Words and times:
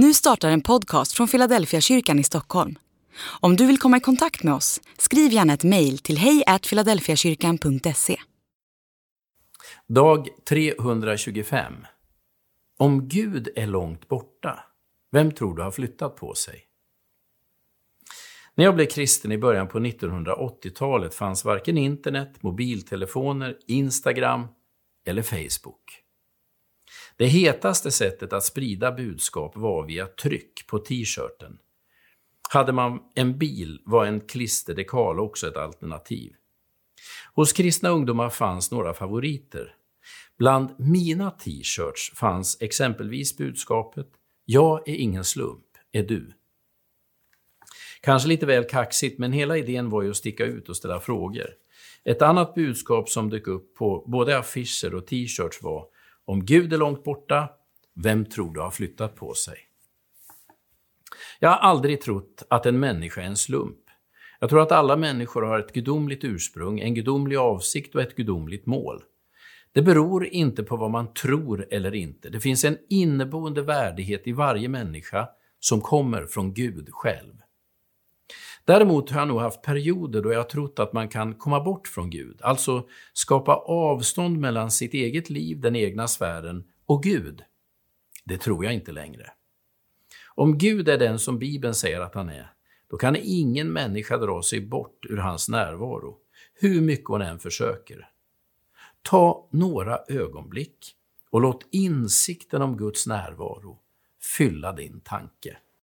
Nu 0.00 0.14
startar 0.14 0.50
en 0.50 0.60
podcast 0.60 1.12
från 1.12 1.28
Philadelphia 1.28 1.80
kyrkan 1.80 2.18
i 2.18 2.24
Stockholm. 2.24 2.78
Om 3.40 3.56
du 3.56 3.66
vill 3.66 3.78
komma 3.78 3.96
i 3.96 4.00
kontakt 4.00 4.42
med 4.42 4.54
oss, 4.54 4.80
skriv 4.98 5.32
gärna 5.32 5.52
ett 5.52 5.64
mejl 5.64 5.98
till 5.98 6.18
hejfiladelfiakyrkan.se. 6.18 8.16
Dag 9.86 10.28
325. 10.48 11.72
Om 12.78 13.08
Gud 13.08 13.48
är 13.56 13.66
långt 13.66 14.08
borta, 14.08 14.64
vem 15.10 15.32
tror 15.32 15.56
du 15.56 15.62
har 15.62 15.70
flyttat 15.70 16.16
på 16.16 16.34
sig? 16.34 16.64
När 18.54 18.64
jag 18.64 18.74
blev 18.74 18.86
kristen 18.86 19.32
i 19.32 19.38
början 19.38 19.68
på 19.68 19.78
1980-talet 19.78 21.14
fanns 21.14 21.44
varken 21.44 21.78
internet, 21.78 22.42
mobiltelefoner, 22.42 23.56
Instagram 23.66 24.46
eller 25.06 25.22
Facebook. 25.22 26.07
Det 27.18 27.26
hetaste 27.26 27.90
sättet 27.90 28.32
att 28.32 28.44
sprida 28.44 28.92
budskap 28.92 29.56
var 29.56 29.86
via 29.86 30.06
tryck 30.06 30.66
på 30.66 30.78
t-shirten. 30.78 31.58
Hade 32.50 32.72
man 32.72 33.00
en 33.14 33.38
bil 33.38 33.82
var 33.84 34.06
en 34.06 34.20
klisterdekal 34.20 35.20
också 35.20 35.48
ett 35.48 35.56
alternativ. 35.56 36.32
Hos 37.34 37.52
kristna 37.52 37.88
ungdomar 37.88 38.30
fanns 38.30 38.70
några 38.70 38.94
favoriter. 38.94 39.74
Bland 40.38 40.74
mina 40.78 41.30
t-shirts 41.30 42.12
fanns 42.14 42.56
exempelvis 42.60 43.36
budskapet 43.36 44.08
“Jag 44.44 44.88
är 44.88 44.94
ingen 44.94 45.24
slump, 45.24 45.66
är 45.92 46.02
du?” 46.02 46.32
Kanske 48.00 48.28
lite 48.28 48.46
väl 48.46 48.64
kaxigt, 48.64 49.18
men 49.18 49.32
hela 49.32 49.56
idén 49.56 49.90
var 49.90 50.02
ju 50.02 50.10
att 50.10 50.16
sticka 50.16 50.44
ut 50.44 50.68
och 50.68 50.76
ställa 50.76 51.00
frågor. 51.00 51.48
Ett 52.04 52.22
annat 52.22 52.54
budskap 52.54 53.08
som 53.08 53.30
dök 53.30 53.46
upp 53.46 53.74
på 53.74 54.04
både 54.06 54.38
affischer 54.38 54.94
och 54.94 55.06
t-shirts 55.06 55.62
var 55.62 55.97
om 56.28 56.44
Gud 56.44 56.72
är 56.72 56.78
långt 56.78 57.04
borta, 57.04 57.50
vem 57.94 58.24
tror 58.24 58.54
du 58.54 58.60
har 58.60 58.70
flyttat 58.70 59.16
på 59.16 59.34
sig? 59.34 59.58
Jag 61.38 61.48
har 61.48 61.56
aldrig 61.56 62.00
trott 62.00 62.42
att 62.50 62.66
en 62.66 62.80
människa 62.80 63.20
är 63.20 63.26
en 63.26 63.36
slump. 63.36 63.78
Jag 64.40 64.50
tror 64.50 64.62
att 64.62 64.72
alla 64.72 64.96
människor 64.96 65.42
har 65.42 65.58
ett 65.58 65.72
gudomligt 65.72 66.24
ursprung, 66.24 66.80
en 66.80 66.94
gudomlig 66.94 67.36
avsikt 67.36 67.94
och 67.94 68.02
ett 68.02 68.16
gudomligt 68.16 68.66
mål. 68.66 69.02
Det 69.72 69.82
beror 69.82 70.26
inte 70.26 70.62
på 70.62 70.76
vad 70.76 70.90
man 70.90 71.14
tror 71.14 71.66
eller 71.70 71.94
inte. 71.94 72.28
Det 72.28 72.40
finns 72.40 72.64
en 72.64 72.78
inneboende 72.88 73.62
värdighet 73.62 74.26
i 74.26 74.32
varje 74.32 74.68
människa 74.68 75.28
som 75.60 75.80
kommer 75.80 76.26
från 76.26 76.54
Gud 76.54 76.88
själv. 76.92 77.34
Däremot 78.68 79.10
har 79.10 79.18
jag 79.18 79.28
nog 79.28 79.40
haft 79.40 79.62
perioder 79.62 80.22
då 80.22 80.32
jag 80.32 80.48
trott 80.48 80.78
att 80.78 80.92
man 80.92 81.08
kan 81.08 81.34
komma 81.34 81.60
bort 81.60 81.88
från 81.88 82.10
Gud, 82.10 82.42
alltså 82.42 82.88
skapa 83.12 83.56
avstånd 83.56 84.38
mellan 84.38 84.70
sitt 84.70 84.94
eget 84.94 85.30
liv, 85.30 85.60
den 85.60 85.76
egna 85.76 86.08
sfären, 86.08 86.64
och 86.86 87.02
Gud. 87.02 87.42
Det 88.24 88.38
tror 88.38 88.64
jag 88.64 88.74
inte 88.74 88.92
längre. 88.92 89.30
Om 90.34 90.58
Gud 90.58 90.88
är 90.88 90.98
den 90.98 91.18
som 91.18 91.38
Bibeln 91.38 91.74
säger 91.74 92.00
att 92.00 92.14
han 92.14 92.28
är, 92.28 92.52
då 92.90 92.96
kan 92.96 93.16
ingen 93.22 93.72
människa 93.72 94.16
dra 94.16 94.42
sig 94.42 94.60
bort 94.60 95.06
ur 95.08 95.16
hans 95.16 95.48
närvaro, 95.48 96.16
hur 96.54 96.80
mycket 96.80 97.08
hon 97.08 97.22
än 97.22 97.38
försöker. 97.38 98.08
Ta 99.02 99.48
några 99.50 99.98
ögonblick 100.08 100.94
och 101.30 101.40
låt 101.40 101.66
insikten 101.70 102.62
om 102.62 102.76
Guds 102.76 103.06
närvaro 103.06 103.78
fylla 104.36 104.72
din 104.72 105.00
tanke. 105.00 105.56